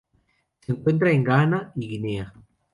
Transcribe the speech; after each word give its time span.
Se 0.65 0.71
encuentra 0.71 1.11
en 1.11 1.23
Ghana 1.23 1.73
y 1.75 1.87
Guinea. 1.87 2.33